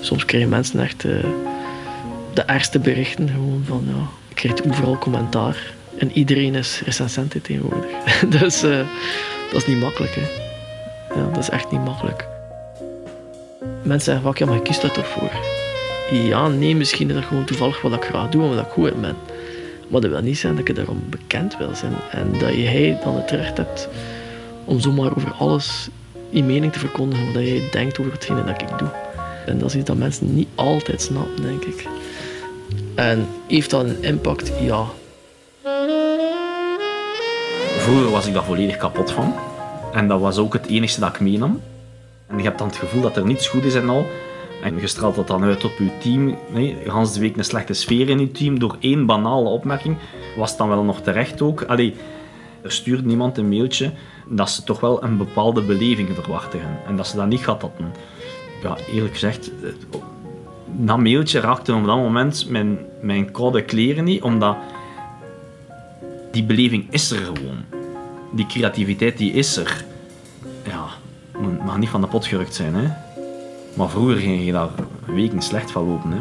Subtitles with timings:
[0.00, 1.24] Soms krijgen mensen echt uh,
[2.34, 3.28] de ergste berichten.
[3.28, 5.72] Gewoon van, ja, ik krijg overal commentaar.
[5.98, 7.90] En iedereen is recensent tegenwoordig.
[8.40, 8.78] dus uh,
[9.52, 10.14] dat is niet makkelijk.
[10.14, 10.46] Hè.
[11.20, 12.26] Ja, dat is echt niet makkelijk.
[13.82, 15.30] Mensen zeggen vaak, ja, maar je kiest daar toch voor?
[16.12, 18.92] Ja, nee, misschien is dat gewoon toevallig wat ik graag doe en wat ik goed
[18.92, 19.16] in ben.
[19.88, 21.92] Maar dat wil niet zijn dat je daarom bekend wil zijn.
[22.10, 23.88] En dat jij dan het recht hebt
[24.64, 25.88] om zomaar over alles
[26.30, 29.07] je mening te verkondigen wat jij denkt over hetgene dat ik doe.
[29.48, 31.86] En dat is iets dat mensen niet altijd snappen, denk ik.
[32.94, 34.52] En heeft dat een impact?
[34.60, 34.84] Ja.
[37.78, 39.34] Vroeger was ik daar volledig kapot van.
[39.92, 41.60] En dat was ook het enige dat ik meenam.
[42.26, 44.06] En je hebt dan het gevoel dat er niets goed is en al.
[44.62, 46.38] En je straalt dat dan uit op je team.
[46.52, 49.96] Nee, gans de week een slechte sfeer in je team door één banale opmerking.
[50.36, 51.62] Was dan wel nog terecht ook.
[51.62, 51.94] Allee,
[52.62, 53.92] er stuurt niemand een mailtje
[54.26, 56.60] dat ze toch wel een bepaalde beleving verwachten.
[56.86, 57.92] En dat ze dat niet gehad hadden.
[58.62, 59.50] Ja, eerlijk gezegd,
[60.66, 64.56] dat mailtje raakte op dat moment mijn, mijn koude kleren niet, omdat
[66.30, 67.64] die beleving is er gewoon.
[68.32, 69.84] Die creativiteit die is er.
[70.66, 70.86] Ja,
[71.64, 72.74] mag niet van de pot gerukt zijn.
[72.74, 72.88] Hè.
[73.74, 74.68] Maar vroeger ging je daar
[75.04, 76.10] weken slecht van lopen.
[76.10, 76.20] Hè.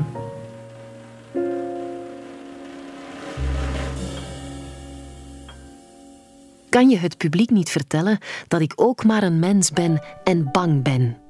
[6.69, 10.83] Kan je het publiek niet vertellen dat ik ook maar een mens ben en bang
[10.83, 11.26] ben?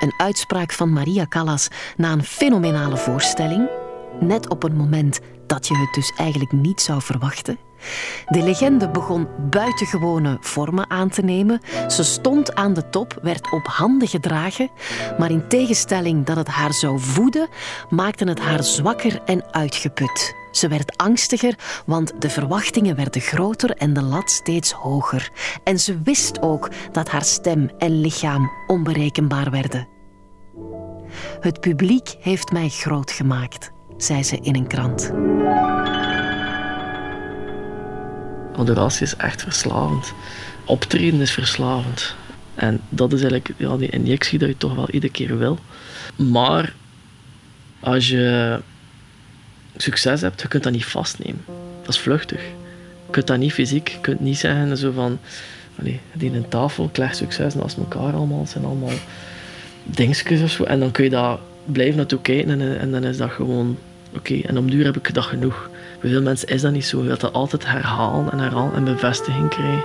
[0.00, 3.68] Een uitspraak van Maria Callas na een fenomenale voorstelling,
[4.20, 7.58] net op een moment dat je het dus eigenlijk niet zou verwachten.
[8.26, 11.60] De legende begon buitengewone vormen aan te nemen.
[11.88, 14.70] Ze stond aan de top, werd op handen gedragen,
[15.18, 17.48] maar in tegenstelling dat het haar zou voeden,
[17.88, 20.34] maakte het haar zwakker en uitgeput.
[20.58, 21.54] Ze werd angstiger,
[21.86, 25.30] want de verwachtingen werden groter en de lat steeds hoger.
[25.64, 29.88] En ze wist ook dat haar stem en lichaam onberekenbaar werden.
[31.40, 35.12] Het publiek heeft mij groot gemaakt, zei ze in een krant.
[38.56, 40.12] Adoratie is echt verslavend.
[40.64, 42.14] Optreden is verslavend.
[42.54, 45.58] En dat is eigenlijk die injectie dat je toch wel iedere keer wil.
[46.16, 46.74] Maar
[47.80, 48.60] als je
[49.76, 51.44] succes hebt, je kunt dat niet vastnemen.
[51.80, 52.40] Dat is vluchtig.
[53.06, 55.18] Je kunt dat niet fysiek, je kunt niet zeggen zo van...
[56.12, 58.40] Die een tafel, ik succes naast elkaar allemaal.
[58.40, 58.96] Het zijn allemaal
[59.82, 60.64] dingetjes of zo.
[60.64, 63.78] En dan kun je daar blijven naartoe kijken en, en dan is dat gewoon...
[64.16, 65.70] Oké, en om duur heb ik dat genoeg.
[66.00, 66.98] Bij veel mensen is dat niet zo.
[66.98, 69.84] Je wilt dat altijd herhalen en herhalen en bevestiging krijgen.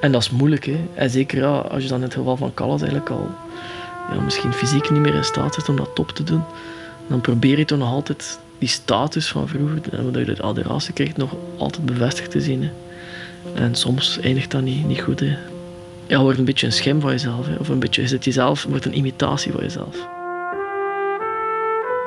[0.00, 0.64] En dat is moeilijk.
[0.64, 0.84] Hè?
[0.94, 3.30] En zeker als je dan in het geval van Callas eigenlijk al
[4.12, 6.42] ja, misschien fysiek niet meer in staat zit om dat top te doen,
[7.06, 11.16] dan probeer je toch nog altijd die status van vroeger, dat je de adoratie krijgt,
[11.16, 12.62] nog altijd bevestigd te zien.
[12.62, 12.70] Hè.
[13.54, 15.20] En soms eindigt dat niet, niet goed.
[15.20, 15.36] Hè.
[16.06, 17.46] Ja, wordt een beetje een schim van jezelf.
[17.46, 17.54] Hè.
[17.54, 20.08] Of een beetje, is het jezelf, wordt een imitatie van jezelf.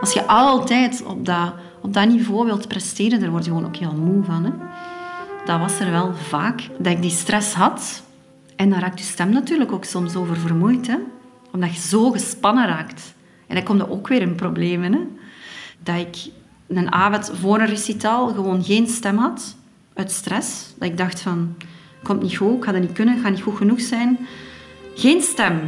[0.02, 3.76] Als je altijd op dat, op dat niveau wilt presteren, daar word je gewoon ook
[3.76, 4.44] heel moe van.
[4.44, 4.52] Hè.
[5.46, 8.04] Dat was er wel vaak, dat ik die stress had.
[8.56, 10.88] En dan raakt je stem natuurlijk ook soms over vermoeid.
[10.88, 10.96] Hè.
[11.52, 13.14] Omdat je zo gespannen raakt.
[13.48, 14.94] En dan komt er ook weer in.
[14.94, 15.00] Hè.
[15.84, 16.32] Dat ik
[16.78, 19.56] een avond voor een recitaal gewoon geen stem had.
[19.94, 20.74] Uit stress.
[20.78, 21.56] Dat ik dacht van,
[22.04, 24.18] komt niet goed, ik ga dat niet kunnen, gaat niet goed genoeg zijn.
[24.96, 25.60] Geen stem.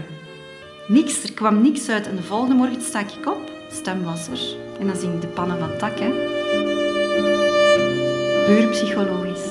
[0.87, 2.07] Niks, er kwam niks uit.
[2.07, 4.55] En de volgende morgen sta ik op, stem was er.
[4.79, 5.99] En dan zing ik de pannen van tak.
[5.99, 6.09] Hè.
[8.45, 9.45] Puur psychologisch.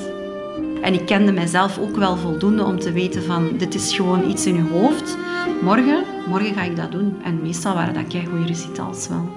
[0.82, 4.46] En ik kende mijzelf ook wel voldoende om te weten van, dit is gewoon iets
[4.46, 5.16] in je hoofd.
[5.62, 7.16] Morgen, morgen ga ik dat doen.
[7.22, 9.28] En meestal waren dat goede recitals wel.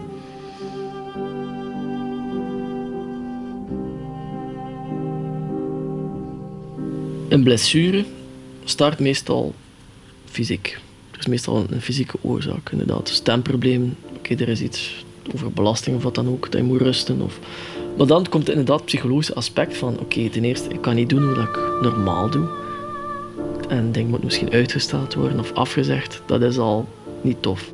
[7.34, 8.06] Een blessure
[8.64, 9.54] start meestal
[10.26, 10.80] fysiek.
[11.12, 13.10] Er is meestal een fysieke oorzaak, inderdaad.
[13.10, 17.22] Stemprobleem, oké, er is iets over belasting of wat dan ook, dat je moet rusten.
[17.22, 17.40] Of...
[17.98, 21.36] Maar dan komt inderdaad het psychologische aspect van, oké, ten eerste, ik kan niet doen
[21.36, 22.48] wat ik normaal doe.
[23.68, 26.22] En denk moet misschien uitgesteld worden of afgezegd.
[26.26, 26.88] Dat is al
[27.22, 27.74] niet tof.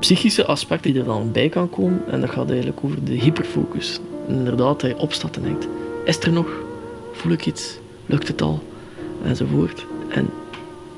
[0.00, 4.00] Psychische aspect die er dan bij kan komen, en dat gaat eigenlijk over de hyperfocus.
[4.28, 5.68] inderdaad, dat je opstaat en denkt,
[6.04, 6.65] is er nog?
[7.16, 8.62] Voel ik iets, lukt het al,
[9.24, 9.86] enzovoort.
[10.08, 10.30] En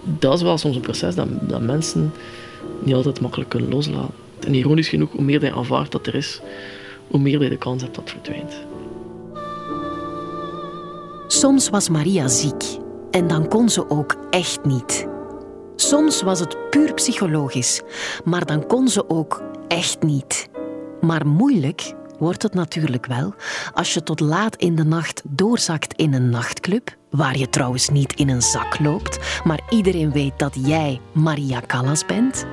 [0.02, 2.12] dat is wel soms een proces dat, dat mensen
[2.78, 4.14] niet altijd makkelijk kunnen loslaten.
[4.46, 6.40] En ironisch genoeg, hoe meer je aanvaardt dat er is,
[7.08, 8.54] hoe meer je de kans hebt dat het verdwijnt.
[11.26, 12.64] Soms was Maria ziek
[13.10, 15.06] en dan kon ze ook echt niet.
[15.76, 17.82] Soms was het puur psychologisch,
[18.24, 20.48] maar dan kon ze ook echt niet.
[21.00, 23.34] Maar moeilijk wordt het natuurlijk wel
[23.74, 28.12] als je tot laat in de nacht doorzakt in een nachtclub waar je trouwens niet
[28.12, 32.46] in een zak loopt, maar iedereen weet dat jij Maria Callas bent,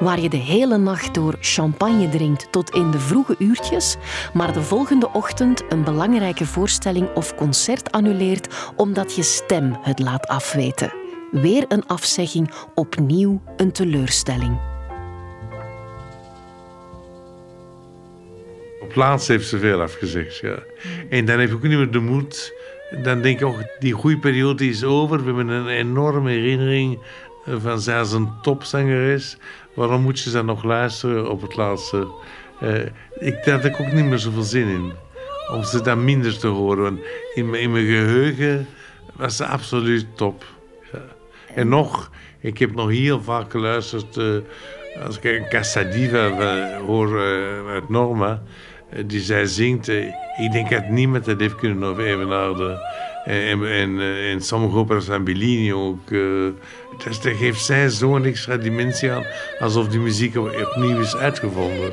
[0.00, 3.96] waar je de hele nacht door champagne drinkt tot in de vroege uurtjes,
[4.32, 10.26] maar de volgende ochtend een belangrijke voorstelling of concert annuleert omdat je stem het laat
[10.26, 10.92] afweten.
[11.30, 14.73] Weer een afzegging, opnieuw een teleurstelling.
[18.94, 20.58] Op laatst heeft ze veel afgezegd, ja.
[21.08, 22.52] En dan heb ik ook niet meer de moed
[23.02, 25.18] dan denk ik ook, die goede periode is over.
[25.18, 26.98] We hebben een enorme herinnering
[27.46, 29.36] van zij als een topzangeres.
[29.74, 32.06] Waarom moet je dan nog luisteren op het laatste?
[32.62, 32.74] Uh,
[33.18, 34.92] ik, daar had ik ook niet meer zoveel zin in.
[35.50, 36.82] Om ze dan minder te horen.
[36.82, 37.00] Want
[37.34, 38.66] in, in mijn geheugen
[39.16, 40.44] was ze absoluut top.
[40.92, 41.02] Ja.
[41.54, 42.10] En nog,
[42.40, 44.16] ik heb nog heel vaak geluisterd...
[44.16, 44.36] Uh,
[45.04, 47.20] als ik een Casadiva uh, hoor
[47.68, 48.42] uit Norma...
[48.94, 49.88] Eh, die zij zingt.
[49.88, 50.06] Eh,
[50.38, 52.78] ik denk dat niemand dat heeft kunnen of evenaren.
[53.24, 56.08] En, en, eh, en sommige operas van Bellini ook.
[57.04, 59.24] Dus daar geeft zij zo'n extra dimensie aan,
[59.58, 61.92] alsof die muziek opnieuw is uitgevonden.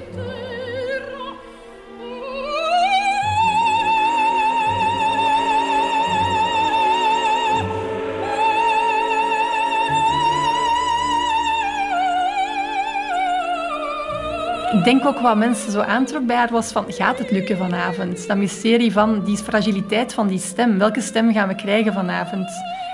[14.71, 18.27] Ik denk ook wat mensen zo aantrok bij haar was van, gaat het lukken vanavond?
[18.27, 20.77] Dat mysterie van die fragiliteit van die stem.
[20.77, 22.47] Welke stem gaan we krijgen vanavond?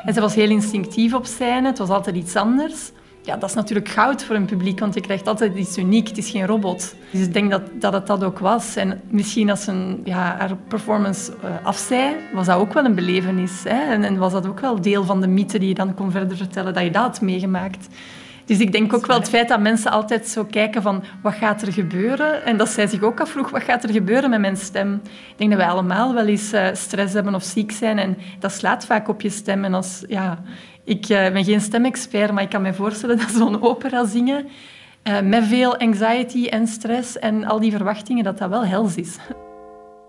[0.05, 2.91] En ze was heel instinctief op scène, het was altijd iets anders.
[3.21, 6.07] Ja, dat is natuurlijk goud voor een publiek, want je krijgt altijd iets uniek.
[6.07, 6.95] Het is geen robot.
[7.11, 8.75] Dus ik denk dat, dat het dat ook was.
[8.75, 13.63] En misschien als een, ja, haar performance uh, afzij, was dat ook wel een belevenis.
[13.63, 13.93] Hè?
[13.93, 16.37] En, en was dat ook wel deel van de mythe die je dan kon verder
[16.37, 17.87] vertellen, dat je dat had meegemaakt.
[18.47, 21.61] Dus ik denk ook wel het feit dat mensen altijd zo kijken van wat gaat
[21.61, 22.45] er gebeuren?
[22.45, 25.01] En dat zij zich ook afvroeg, wat gaat er gebeuren met mijn stem?
[25.03, 28.51] Ik denk dat wij allemaal wel eens uh, stress hebben of ziek zijn en dat
[28.51, 29.63] slaat vaak op je stem.
[29.63, 30.43] En als, ja,
[30.83, 34.47] ik uh, ben geen stemexpert, maar ik kan me voorstellen dat zo'n opera zingen
[35.03, 39.17] uh, met veel anxiety en stress en al die verwachtingen, dat dat wel hels is.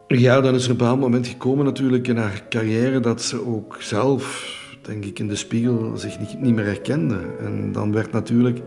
[0.08, 3.76] Ja, dan is er een bepaald moment gekomen natuurlijk in haar carrière dat ze ook
[3.78, 4.56] zelf
[4.88, 7.18] denk ik, in de spiegel zich niet, niet meer herkende.
[7.40, 8.60] En dan werd natuurlijk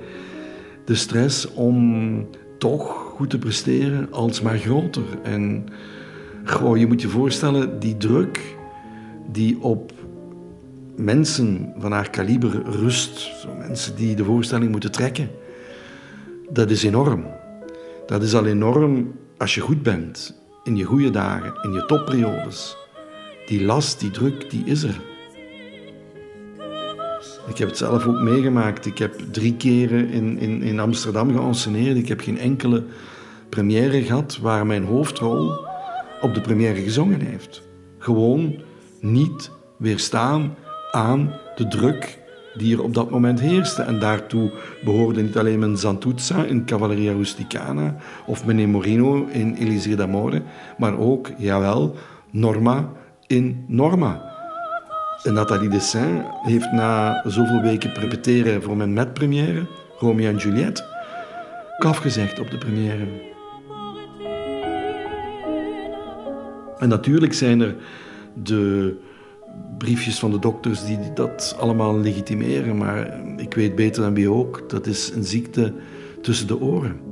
[0.85, 2.27] de stress om
[2.57, 5.03] toch goed te presteren alsmaar groter.
[5.23, 5.65] En
[6.45, 8.56] goh, je moet je voorstellen, die druk
[9.31, 9.94] die op
[10.95, 15.29] mensen van haar kaliber rust, zo mensen die de voorstelling moeten trekken,
[16.50, 17.25] dat is enorm.
[18.06, 22.77] Dat is al enorm als je goed bent, in je goede dagen, in je topperiodes.
[23.45, 25.10] Die last, die druk, die is er.
[27.47, 28.85] Ik heb het zelf ook meegemaakt.
[28.85, 31.97] Ik heb drie keren in, in, in Amsterdam geanceneerd.
[31.97, 32.83] Ik heb geen enkele
[33.49, 35.51] première gehad waar mijn hoofdrol
[36.21, 37.61] op de première gezongen heeft.
[37.97, 38.55] Gewoon
[38.99, 40.55] niet weerstaan
[40.91, 42.19] aan de druk
[42.53, 43.81] die er op dat moment heerste.
[43.81, 44.51] En daartoe
[44.83, 47.95] behoorde niet alleen mijn Zantuzza in Cavalleria Rusticana
[48.25, 50.41] of meneer Morino in Elisir d'Amore,
[50.77, 51.95] maar ook, jawel,
[52.31, 52.91] Norma
[53.27, 54.31] in Norma.
[55.23, 59.65] Nathalie Dessin heeft na zoveel weken repeteren voor mijn metpremière,
[60.00, 60.83] Romeo en Juliette,
[61.77, 63.07] afgezegd op de première.
[66.77, 67.75] En natuurlijk zijn er
[68.33, 68.95] de
[69.77, 74.69] briefjes van de dokters die dat allemaal legitimeren, maar ik weet beter dan wie ook,
[74.69, 75.73] dat is een ziekte
[76.21, 77.10] tussen de oren.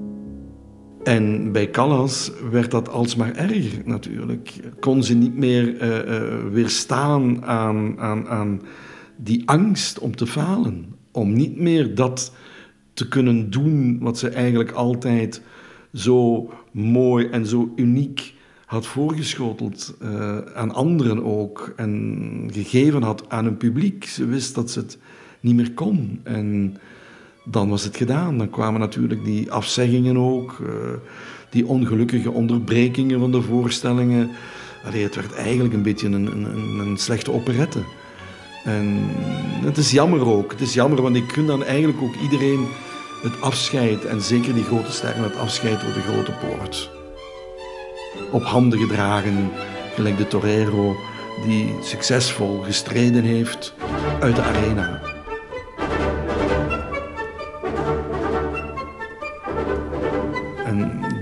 [1.04, 4.60] En bij Callas werd dat alsmaar erger natuurlijk.
[4.80, 8.62] Kon ze niet meer uh, uh, weerstaan aan, aan, aan
[9.16, 10.86] die angst om te falen.
[11.12, 12.34] Om niet meer dat
[12.94, 15.42] te kunnen doen wat ze eigenlijk altijd
[15.94, 18.34] zo mooi en zo uniek
[18.66, 21.74] had voorgeschoteld uh, aan anderen ook.
[21.76, 24.06] En gegeven had aan een publiek.
[24.06, 24.98] Ze wist dat ze het
[25.40, 26.20] niet meer kon.
[26.24, 26.78] En
[27.52, 28.38] dan was het gedaan.
[28.38, 30.70] Dan kwamen natuurlijk die afzeggingen ook, uh,
[31.50, 34.30] die ongelukkige onderbrekingen van de voorstellingen.
[34.86, 37.80] Allee, het werd eigenlijk een beetje een, een, een slechte operette.
[38.64, 38.98] En
[39.64, 40.52] het is jammer ook.
[40.52, 42.68] Het is jammer, want ik gun dan eigenlijk ook iedereen
[43.22, 44.06] het afscheid.
[44.06, 46.90] En zeker die grote sterren het afscheid door de grote poort.
[48.32, 49.52] Op handen gedragen,
[49.96, 50.96] gelijk de torero
[51.46, 53.74] die succesvol gestreden heeft
[54.20, 55.09] uit de arena.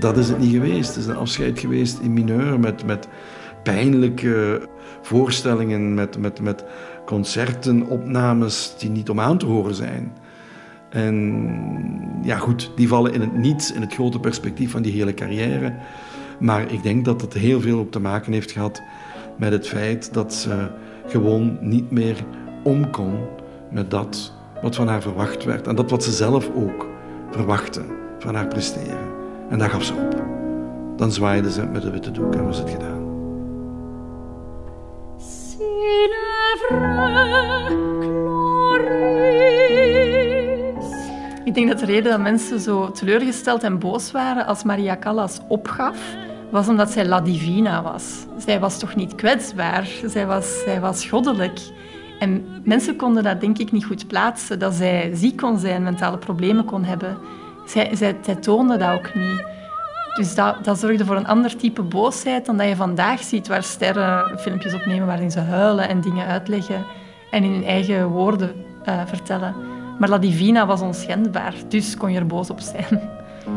[0.00, 0.88] Dat is het niet geweest.
[0.88, 3.08] Het is een afscheid geweest in mineur met, met
[3.62, 4.68] pijnlijke
[5.02, 6.64] voorstellingen, met, met, met
[7.06, 10.12] concerten, opnames die niet om aan te horen zijn.
[10.90, 15.14] En ja, goed, die vallen in het niets, in het grote perspectief van die hele
[15.14, 15.74] carrière.
[16.38, 18.82] Maar ik denk dat het heel veel op te maken heeft gehad
[19.36, 20.70] met het feit dat ze
[21.06, 22.24] gewoon niet meer
[22.62, 23.14] om kon
[23.70, 25.66] met dat wat van haar verwacht werd.
[25.66, 26.86] En dat wat ze zelf ook
[27.30, 27.82] verwachtte
[28.18, 29.17] van haar presteren.
[29.48, 30.22] En dat gaf ze op.
[30.96, 33.06] Dan zwaaide ze met de witte doek en was het gedaan.
[41.44, 45.40] Ik denk dat de reden dat mensen zo teleurgesteld en boos waren als Maria Callas
[45.48, 45.98] opgaf,
[46.50, 48.26] was omdat zij La Divina was.
[48.36, 51.60] Zij was toch niet kwetsbaar, zij was, zij was goddelijk.
[52.18, 56.18] En mensen konden dat denk ik niet goed plaatsen, dat zij ziek kon zijn, mentale
[56.18, 57.18] problemen kon hebben.
[57.68, 59.44] Zij, zij, zij toonde dat ook niet.
[60.14, 63.62] Dus dat, dat zorgde voor een ander type boosheid dan dat je vandaag ziet, waar
[63.62, 66.84] sterren filmpjes opnemen waarin ze huilen en dingen uitleggen
[67.30, 68.52] en in hun eigen woorden
[68.88, 69.54] uh, vertellen.
[69.98, 73.00] Maar La Divina was onschendbaar, dus kon je er boos op zijn.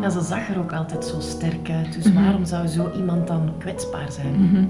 [0.02, 1.94] Ja, ze zag er ook altijd zo sterk uit.
[1.94, 2.24] Dus mhm.
[2.24, 4.42] waarom zou zo iemand dan kwetsbaar zijn?
[4.42, 4.66] Mhm.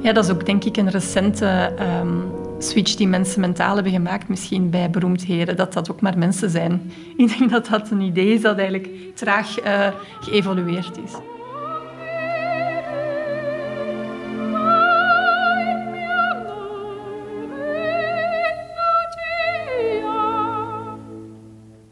[0.00, 2.24] Ja, dat is ook denk ik een recente um,
[2.58, 6.92] switch die mensen mentaal hebben gemaakt, misschien bij beroemdheden, dat dat ook maar mensen zijn.
[7.16, 9.88] Ik denk dat dat een idee is dat eigenlijk traag uh,
[10.20, 11.12] geëvolueerd is.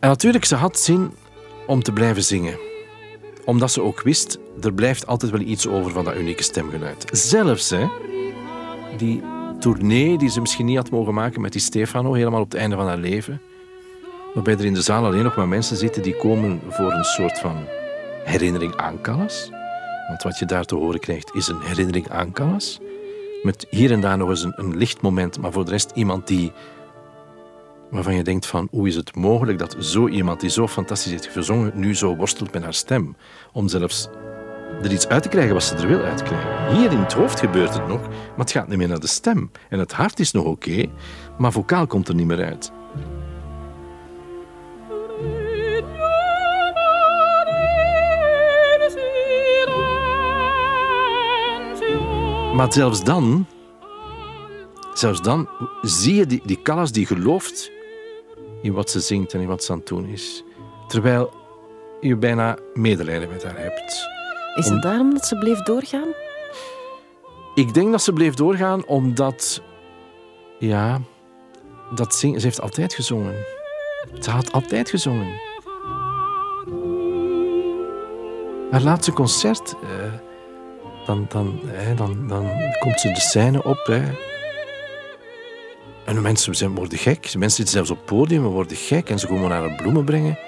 [0.00, 1.11] En natuurlijk, ze had zin
[1.66, 2.59] om te blijven zingen.
[3.44, 7.04] Omdat ze ook wist, er blijft altijd wel iets over van dat unieke stemgeluid.
[7.12, 7.87] Zelfs, hè,
[8.97, 9.23] die
[9.64, 12.76] tournee die ze misschien niet had mogen maken met die Stefano, helemaal op het einde
[12.76, 13.40] van haar leven.
[14.35, 17.38] Waarbij er in de zaal alleen nog maar mensen zitten die komen voor een soort
[17.38, 17.56] van
[18.25, 19.50] herinnering aan Callas.
[20.09, 22.80] Want wat je daar te horen krijgt is een herinnering aan Callas.
[23.42, 26.52] Met hier en daar nog eens een, licht moment, maar voor de rest iemand die
[27.90, 31.26] waarvan je denkt van hoe is het mogelijk dat zo iemand die zo fantastisch heeft
[31.26, 33.16] gezongen nu zo worstelt met haar stem
[33.52, 34.09] om zelfs
[34.83, 36.76] er iets uit te krijgen wat ze er wil uitkrijgen.
[36.76, 39.50] Hier in het hoofd gebeurt het nog, maar het gaat niet meer naar de stem.
[39.68, 40.87] En het hart is nog oké,
[41.38, 42.73] maar vocaal komt er niet meer uit.
[52.54, 53.47] Maar zelfs dan,
[54.94, 55.49] zelfs dan
[55.83, 57.71] zie je die, die Callas die gelooft
[58.62, 60.44] in wat ze zingt en in wat ze aan het doen is.
[60.88, 61.33] Terwijl
[62.00, 64.13] je bijna medelijden met haar hebt.
[64.54, 66.08] Is het daarom dat ze bleef doorgaan?
[67.54, 69.62] Ik denk dat ze bleef doorgaan omdat...
[70.58, 71.00] Ja,
[71.94, 73.34] dat zing, ze heeft altijd gezongen.
[74.20, 75.40] Ze had altijd gezongen.
[78.70, 79.75] Haar laatste concert...
[79.82, 80.12] Eh,
[81.06, 81.61] dan, dan,
[81.96, 84.00] dan, dan komt ze de scène op.
[86.04, 87.23] En mensen zijn, worden gek.
[87.23, 90.04] Mensen zitten zelfs op het podium en worden gek en ze komen naar haar bloemen
[90.04, 90.38] brengen.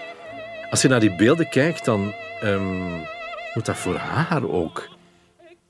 [0.70, 2.12] Als je naar die beelden kijkt, dan
[2.44, 3.06] um,
[3.56, 4.88] moet dat voor haar ook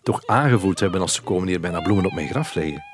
[0.02, 2.84] toch aangevoeld hebben als ze komen hier bijna bloemen op mijn graf leggen.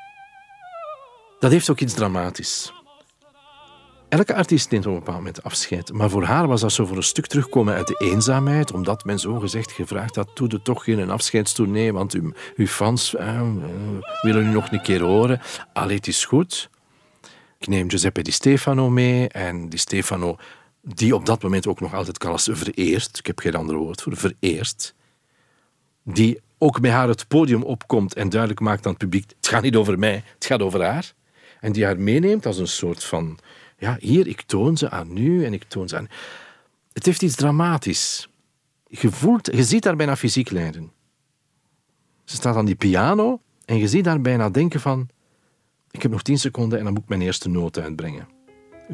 [1.38, 2.72] Dat heeft ook iets dramatisch.
[4.08, 5.92] Elke artiest neemt op een bepaald moment afscheid.
[5.92, 9.18] Maar voor haar was dat zo voor een stuk terugkomen uit de eenzaamheid, omdat men
[9.18, 13.42] zo gezegd gevraagd had: doe er toch geen afscheidstournee, want uw, uw fans eh,
[14.22, 15.40] willen u nog een keer horen.
[15.72, 16.70] Allee, het is goed.
[17.58, 20.36] Ik neem Giuseppe Di Stefano mee en Di Stefano,
[20.82, 24.16] die op dat moment ook nog altijd Callas vereert, ik heb geen ander woord voor,
[24.16, 24.94] vereert,
[26.02, 29.62] die ook met haar het podium opkomt en duidelijk maakt aan het publiek, het gaat
[29.62, 31.12] niet over mij, het gaat over haar.
[31.60, 33.38] En die haar meeneemt als een soort van,
[33.78, 36.08] ja, hier, ik toon ze aan nu en ik toon ze aan...
[36.92, 38.28] Het heeft iets dramatisch.
[38.86, 40.92] Je, voelt, je ziet daar bijna fysiek lijden.
[42.24, 45.08] Ze staat aan die piano en je ziet daar bijna denken van,
[45.90, 48.28] ik heb nog tien seconden en dan moet ik mijn eerste noot uitbrengen.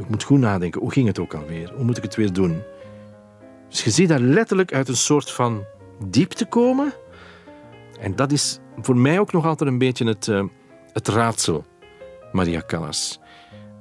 [0.00, 0.80] Ik moet goed nadenken.
[0.80, 1.72] Hoe ging het ook alweer?
[1.74, 2.62] Hoe moet ik het weer doen?
[3.68, 5.64] Dus je ziet daar letterlijk uit een soort van
[6.06, 6.92] diepte komen.
[8.00, 10.44] En dat is voor mij ook nog altijd een beetje het, uh,
[10.92, 11.64] het raadsel,
[12.32, 13.20] Maria Callas.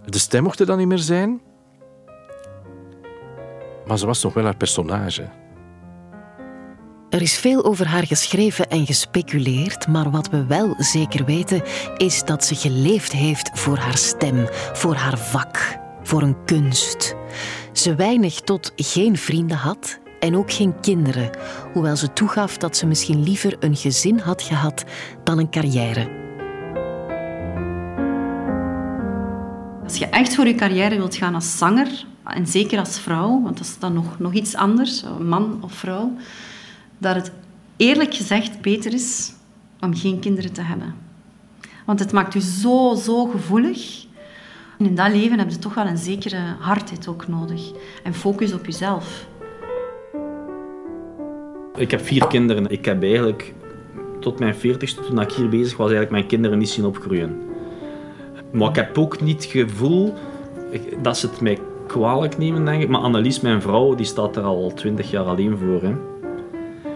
[0.06, 1.42] De stem mocht er dan niet meer zijn.
[3.88, 5.30] Maar ze was nog wel haar personage.
[7.10, 11.64] Er is veel over haar geschreven en gespeculeerd, maar wat we wel zeker weten
[11.98, 17.16] is dat ze geleefd heeft voor haar stem, voor haar vak, voor een kunst.
[17.72, 21.30] Ze weinig tot geen vrienden had en ook geen kinderen,
[21.74, 24.86] hoewel ze toegaf dat ze misschien liever een gezin had gehad
[25.24, 26.10] dan een carrière.
[29.84, 33.58] Als je echt voor je carrière wilt gaan als zanger, en zeker als vrouw, want
[33.58, 36.12] dat is dan nog, nog iets anders, man of vrouw,
[36.98, 37.32] dat het
[37.78, 39.34] eerlijk gezegd beter is
[39.80, 40.96] om geen kinderen te hebben.
[41.86, 44.07] Want het maakt u zo, zo gevoelig.
[44.78, 47.72] In dat leven heb je toch wel een zekere hardheid ook nodig.
[48.04, 49.28] En focus op jezelf.
[51.76, 52.70] Ik heb vier kinderen.
[52.70, 53.54] Ik heb eigenlijk
[54.20, 57.42] tot mijn veertigste, toen ik hier bezig was, eigenlijk mijn kinderen niet zien opgroeien.
[58.52, 60.14] Maar ik heb ook niet het gevoel
[61.02, 62.90] dat ze het mij kwalijk nemen, denk ik.
[62.90, 65.82] Maar Annelies, mijn vrouw, die staat er al twintig jaar alleen voor.
[65.82, 65.96] Hè.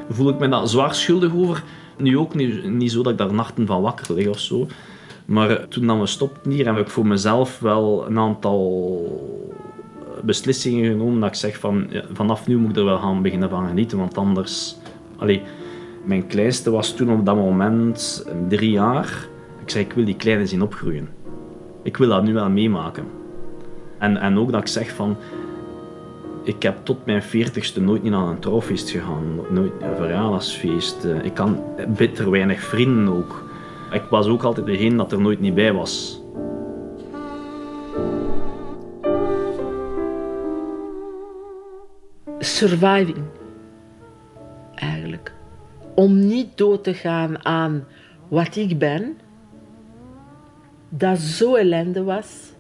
[0.10, 1.64] Voel ik me daar zwaar schuldig over?
[1.98, 4.68] Nu ook niet, niet zo dat ik daar nachten van wakker lig of zo.
[5.32, 9.52] Maar toen dan we stopten hier, heb ik voor mezelf wel een aantal
[10.24, 13.50] beslissingen genomen dat ik zeg van ja, vanaf nu moet ik er wel gaan beginnen
[13.50, 14.76] van genieten, want anders...
[15.18, 15.42] Allee,
[16.04, 19.28] mijn kleinste was toen op dat moment drie jaar.
[19.62, 21.10] Ik zei, ik wil die kleine zien opgroeien.
[21.84, 23.06] Ik wil dat nu wel meemaken.
[23.98, 25.18] En, en ook dat ik zeg van...
[26.44, 29.40] Ik heb tot mijn veertigste nooit niet naar een trouwfeest gegaan.
[29.50, 31.08] Nooit een verjaardagsfeest.
[31.24, 33.51] Ik kan bitter weinig vrienden ook.
[33.92, 36.22] Ik was ook altijd degene dat er nooit niet bij was.
[42.40, 43.24] Surviving.
[44.76, 45.34] Eigenlijk.
[45.96, 47.86] Om niet dood te gaan aan
[48.28, 49.18] wat ik ben.
[50.90, 52.54] Dat zo ellende was.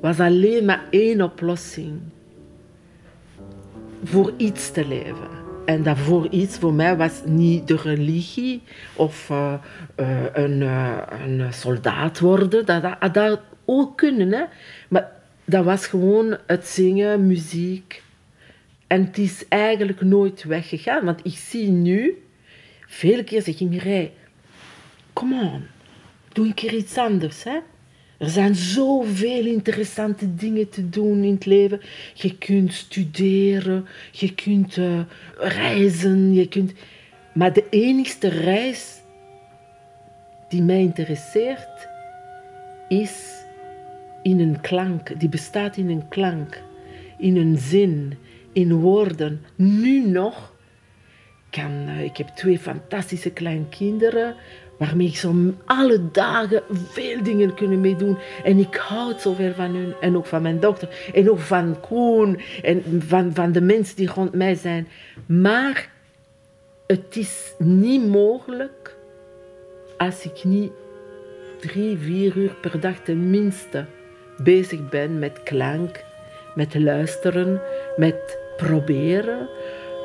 [0.00, 2.00] Was alleen maar één oplossing.
[4.04, 5.41] Voor iets te leven.
[5.64, 8.62] En dat voor iets voor mij was niet de religie
[8.96, 9.54] of uh,
[10.00, 12.66] uh, een, uh, een, soldaat worden.
[12.66, 14.44] Dat, dat, dat ook kunnen, hè.
[14.88, 15.10] Maar
[15.44, 18.02] dat was gewoon het zingen, muziek.
[18.86, 21.04] En het is eigenlijk nooit weggegaan.
[21.04, 22.22] Want ik zie nu,
[22.86, 24.10] veel keer zeg ik,
[25.12, 25.66] come on,
[26.32, 27.58] doe een keer iets anders, hè.
[28.22, 31.80] Er zijn zoveel interessante dingen te doen in het leven.
[32.14, 35.00] Je kunt studeren, je kunt uh,
[35.38, 36.72] reizen, je kunt...
[37.34, 39.00] Maar de enigste reis
[40.48, 41.88] die mij interesseert,
[42.88, 43.44] is
[44.22, 45.20] in een klank.
[45.20, 46.62] Die bestaat in een klank,
[47.18, 48.14] in een zin,
[48.52, 49.44] in woorden.
[49.56, 50.54] Nu nog
[51.50, 51.88] kan...
[51.88, 54.34] Uh, ik heb twee fantastische kleinkinderen
[54.82, 55.34] waarmee ik zo
[55.64, 58.18] alle dagen veel dingen kunnen meedoen.
[58.44, 62.40] En ik houd zoveel van hun en ook van mijn dochter en ook van Koen
[62.62, 64.88] en van, van de mensen die rond mij zijn.
[65.26, 65.90] Maar
[66.86, 68.96] het is niet mogelijk
[69.96, 70.72] als ik niet
[71.60, 73.84] drie, vier uur per dag tenminste
[74.42, 76.04] bezig ben met klank,
[76.54, 77.60] met luisteren,
[77.96, 79.48] met proberen,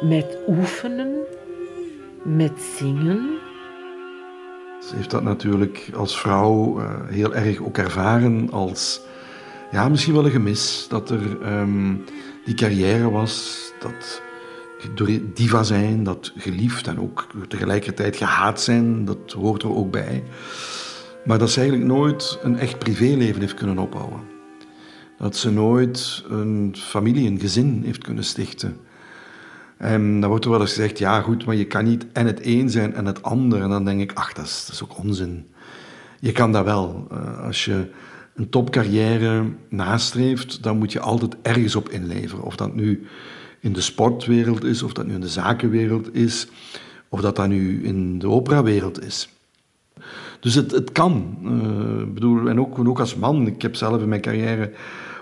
[0.01, 1.15] met oefenen,
[2.23, 3.46] met zingen.
[4.95, 9.01] Heeft dat natuurlijk als vrouw uh, heel erg ook ervaren als
[9.71, 10.85] ja, misschien wel een gemis.
[10.89, 12.03] Dat er um,
[12.45, 14.21] die carrière was, dat
[15.33, 20.23] diva zijn, dat geliefd en ook tegelijkertijd gehaat zijn, dat hoort er ook bij.
[21.25, 24.21] Maar dat ze eigenlijk nooit een echt privéleven heeft kunnen opbouwen.
[25.17, 28.77] Dat ze nooit een familie, een gezin heeft kunnen stichten.
[29.77, 32.45] En dan wordt er wel eens gezegd, ja goed, maar je kan niet en het
[32.45, 33.61] een zijn en het ander.
[33.61, 35.47] En dan denk ik, ach, dat is, ook onzin.
[36.19, 37.07] Je kan dat wel.
[37.11, 37.85] Uh, als je
[38.35, 42.43] een topcarrière nastreeft, dan moet je altijd ergens op inleveren.
[42.43, 43.07] Of dat nu
[43.59, 46.47] in de sportwereld is, of dat nu in de zakenwereld is,
[47.09, 49.29] of dat dat nu in de operawereld is.
[50.39, 51.37] Dus het, het kan.
[51.43, 53.47] Uh, bedoel, en ook, ook als man.
[53.47, 54.71] Ik heb zelf in mijn carrière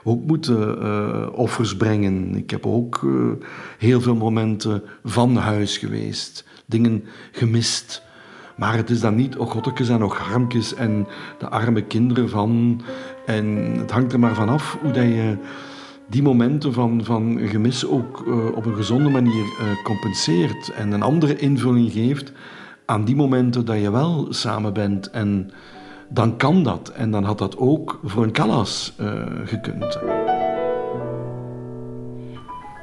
[0.08, 2.36] ook moeten uh, offers brengen.
[2.36, 3.32] Ik heb ook uh,
[3.78, 8.04] heel veel momenten van huis geweest, dingen gemist.
[8.56, 9.56] Maar het is dan niet, oh
[9.89, 11.08] en nog harmkes en
[11.39, 12.82] de arme kinderen van.
[13.26, 13.46] En
[13.78, 15.38] het hangt er maar vanaf hoe dat je
[16.10, 19.46] die momenten van, van gemis ook uh, op een gezonde manier
[19.84, 22.32] compenseert en een andere invulling geeft
[22.86, 25.52] aan die momenten dat je wel samen bent en
[26.10, 26.89] dan kan dat.
[26.89, 30.00] En dan had dat ook voor een Callas uh, gekund.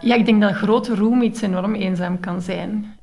[0.00, 2.96] Ja, ik denk dat grote roem iets enorm eenzaam kan zijn.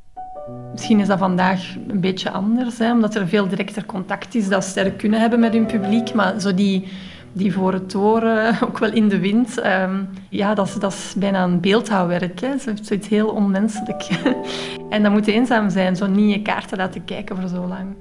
[0.72, 4.64] Misschien is dat vandaag een beetje anders, hè, omdat er veel directer contact is dat
[4.64, 6.14] sterk kunnen hebben met hun publiek.
[6.14, 6.88] Maar zo die,
[7.32, 11.14] die voor het toren, ook wel in de wind, um, ja, dat is, dat is
[11.18, 12.40] bijna een beeldhouwwerk.
[12.40, 12.58] Hè.
[12.58, 14.08] Zo, zoiets heel onmenselijk.
[14.90, 17.96] en dat moet eenzaam zijn, zo niet je kaarten laten kijken voor zo lang.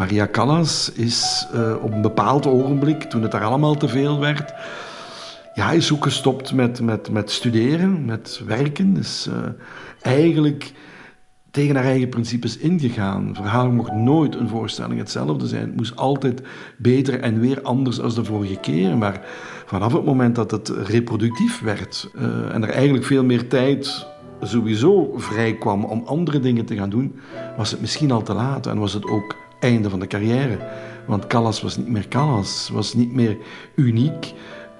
[0.00, 4.52] Maria Callas is uh, op een bepaald ogenblik, toen het daar allemaal te veel werd,
[5.54, 8.96] ja, is ook gestopt met, met, met studeren, met werken.
[8.96, 9.36] Is uh,
[10.00, 10.72] eigenlijk
[11.50, 13.34] tegen haar eigen principes ingegaan.
[13.34, 15.66] Verhaal mocht nooit een voorstelling hetzelfde zijn.
[15.66, 16.42] Het moest altijd
[16.76, 18.98] beter en weer anders als de vorige keer.
[18.98, 19.20] Maar
[19.66, 24.06] vanaf het moment dat het reproductief werd uh, en er eigenlijk veel meer tijd
[24.40, 27.18] sowieso vrij kwam om andere dingen te gaan doen,
[27.56, 30.58] was het misschien al te laat en was het ook einde van de carrière.
[31.06, 33.36] Want Callas was niet meer Callas, was niet meer
[33.74, 34.32] uniek.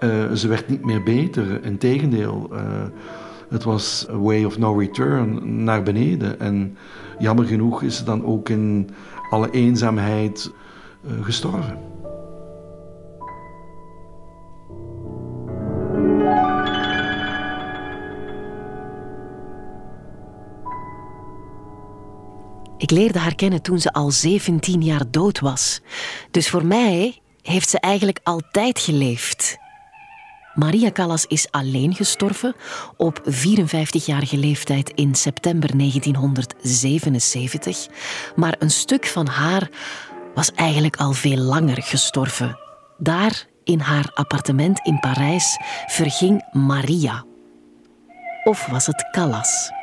[0.04, 2.48] Uh, ze werd niet meer beter, integendeel.
[2.52, 2.60] Uh,
[3.48, 6.40] het was a way of no return naar beneden.
[6.40, 6.76] En
[7.18, 8.90] jammer genoeg is ze dan ook in
[9.30, 10.52] alle eenzaamheid
[11.04, 11.89] uh, gestorven.
[22.80, 25.80] Ik leerde haar kennen toen ze al 17 jaar dood was.
[26.30, 29.58] Dus voor mij heeft ze eigenlijk altijd geleefd.
[30.54, 32.54] Maria Callas is alleen gestorven
[32.96, 37.86] op 54-jarige leeftijd in september 1977.
[38.36, 39.70] Maar een stuk van haar
[40.34, 42.58] was eigenlijk al veel langer gestorven.
[42.98, 47.24] Daar, in haar appartement in Parijs, verging Maria.
[48.44, 49.78] Of was het Callas?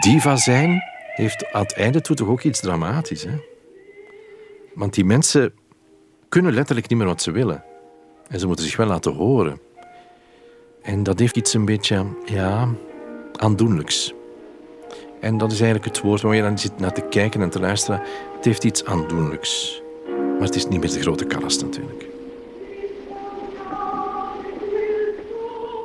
[0.00, 0.82] Diva zijn
[1.14, 3.22] heeft aan het einde toe toch ook iets dramatisch.
[3.22, 3.36] Hè?
[4.74, 5.54] Want die mensen
[6.28, 7.64] kunnen letterlijk niet meer wat ze willen.
[8.28, 9.60] En ze moeten zich wel laten horen.
[10.82, 12.68] En dat heeft iets een beetje, ja,
[13.36, 14.14] aandoenlijks.
[15.20, 17.60] En dat is eigenlijk het woord waar je dan zit naar te kijken en te
[17.60, 18.02] luisteren.
[18.36, 19.82] Het heeft iets aandoenlijks.
[20.06, 22.06] Maar het is niet meer de grote kalas natuurlijk.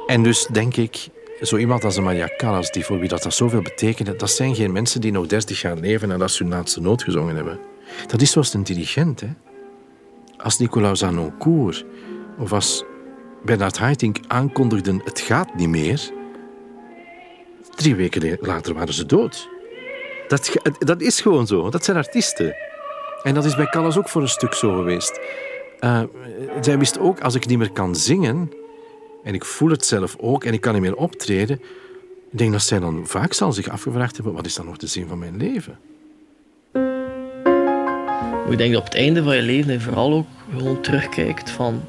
[0.07, 1.07] En dus denk ik,
[1.43, 4.55] zo iemand als een Maria Callas, die voor wie dat, dat zoveel betekent, dat zijn
[4.55, 7.59] geen mensen die nog 30 jaar leven nadat ze hun laatste noot gezongen hebben.
[8.07, 9.27] Dat is zoals een dirigent, hè.
[10.37, 11.85] Als Nicolaus Zanoncourt
[12.37, 12.83] of als
[13.43, 16.11] Bernard Haitink aankondigden het gaat niet meer,
[17.75, 19.49] drie weken later waren ze dood.
[20.27, 21.69] Dat, dat is gewoon zo.
[21.69, 22.55] Dat zijn artiesten.
[23.23, 25.19] En dat is bij Callas ook voor een stuk zo geweest.
[25.79, 26.01] Uh,
[26.61, 28.51] zij wist ook, als ik niet meer kan zingen,
[29.23, 31.61] en ik voel het zelf ook, en ik kan niet meer optreden,
[32.31, 34.87] ik denk dat zij dan vaak zal zich afgevraagd hebben, wat is dan nog de
[34.87, 35.79] zin van mijn leven?
[38.49, 41.81] Ik denk dat op het einde van je leven vooral ook gewoon terugkijkt van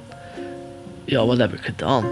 [1.05, 2.05] ja, wat heb ik gedaan?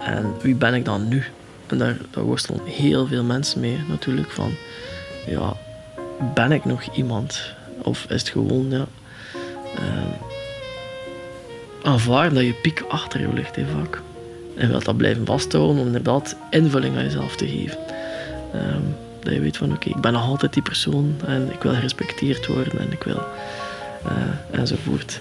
[0.00, 1.22] En wie ben ik dan nu?
[1.66, 4.30] En daar, daar worstelen heel veel mensen mee natuurlijk.
[4.30, 4.50] Van,
[5.26, 5.56] ja,
[6.34, 7.54] ben ik nog iemand?
[7.82, 8.86] Of is het gewoon, ja...
[11.82, 14.02] Aanvaarden dat je piek achter je ligt, hè, vaak.
[14.58, 17.78] En wilt dat blijven vasthouden om inderdaad invulling aan jezelf te geven.
[18.52, 18.82] Ehm,
[19.20, 22.46] dat je weet van, oké, ik ben nog altijd die persoon en ik wil gerespecteerd
[22.46, 23.22] worden en ik wil...
[24.06, 25.20] Uh, enzovoort.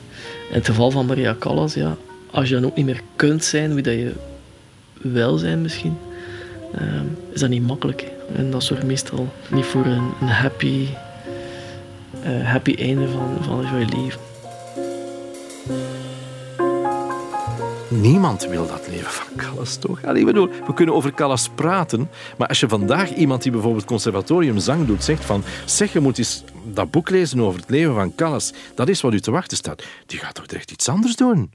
[0.50, 1.96] In het geval van Maria Callas, ja,
[2.32, 4.12] als je dan ook niet meer kunt zijn wie dat je
[5.02, 5.98] wil zijn misschien,
[6.74, 8.12] ehm, is dat niet makkelijk.
[8.36, 10.88] En dat zorgt meestal niet voor een, happy,
[12.26, 14.20] uh, happy einde van, van je leven.
[17.90, 20.04] Niemand wil dat leven van Callas, toch?
[20.04, 24.60] Allee, bedoel, we kunnen over Callas praten, maar als je vandaag iemand die bijvoorbeeld conservatorium
[24.60, 28.16] zang doet, zegt van zeg, je moet eens dat boek lezen over het leven van
[28.16, 31.52] Callas, dat is wat u te wachten staat, die gaat toch echt iets anders doen?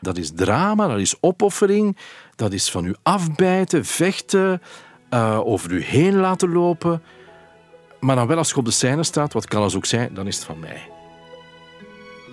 [0.00, 1.96] Dat is drama, dat is opoffering,
[2.36, 4.62] dat is van u afbijten, vechten,
[5.10, 7.02] uh, over u heen laten lopen.
[8.00, 10.36] Maar dan wel als je op de scène staat, wat Callas ook zei, dan is
[10.36, 10.88] het van mij.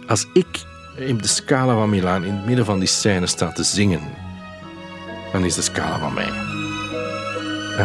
[0.07, 0.65] Als ik
[1.01, 4.01] in de scala van Milaan in het midden van die scène sta te zingen,
[5.31, 6.29] dan is de scala van mij.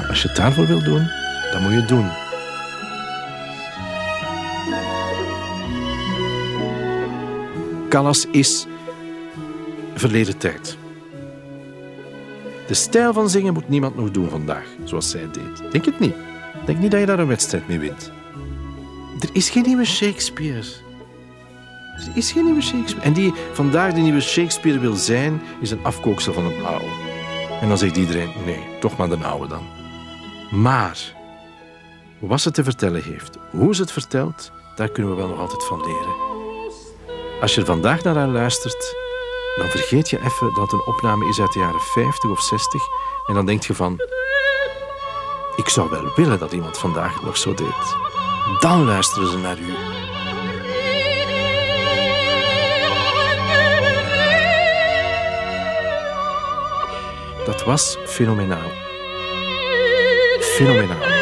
[0.09, 1.09] Als je het daarvoor wil doen,
[1.53, 2.11] dan moet je het doen.
[7.88, 8.66] Callas is
[9.94, 10.77] verleden tijd.
[12.66, 15.72] De stijl van zingen moet niemand nog doen vandaag, zoals zij deed.
[15.72, 16.14] Denk het niet.
[16.66, 18.12] Denk niet dat je daar een wedstrijd mee wint.
[19.20, 20.84] Er is geen nieuwe Shakespeare.
[21.94, 23.07] Er is geen nieuwe Shakespeare.
[23.07, 26.85] En die vandaag de nieuwe Shakespeare wil zijn, is een afkooksel van het oude.
[27.61, 29.66] En dan zegt iedereen, nee, toch maar de oude dan.
[30.50, 31.14] Maar,
[32.18, 35.64] wat ze te vertellen heeft, hoe ze het vertelt, daar kunnen we wel nog altijd
[35.64, 36.14] van leren.
[37.40, 38.94] Als je vandaag naar haar luistert,
[39.57, 42.83] dan vergeet je even dat een opname is uit de jaren 50 of 60.
[43.26, 44.00] En dan denk je van,
[45.57, 47.96] ik zou wel willen dat iemand vandaag nog zo deed.
[48.61, 50.04] Dan luisteren ze naar u.
[57.44, 58.70] Dat was fenomenaal.
[60.40, 61.13] Fenomenaal.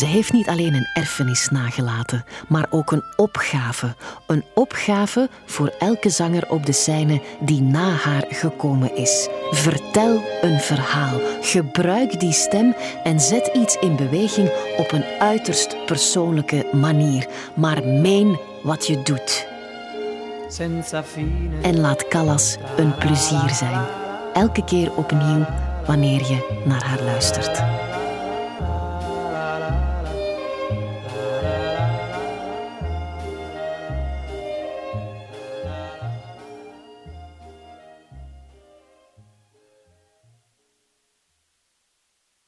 [0.00, 3.94] Ze heeft niet alleen een erfenis nagelaten, maar ook een opgave.
[4.26, 9.28] Een opgave voor elke zanger op de scène die na haar gekomen is.
[9.50, 11.20] Vertel een verhaal.
[11.40, 17.26] Gebruik die stem en zet iets in beweging op een uiterst persoonlijke manier.
[17.54, 19.46] Maar meen wat je doet.
[21.62, 23.84] En laat Callas een plezier zijn.
[24.32, 25.46] Elke keer opnieuw
[25.86, 27.62] wanneer je naar haar luistert.